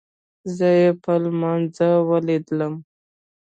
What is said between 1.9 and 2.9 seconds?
وليدم.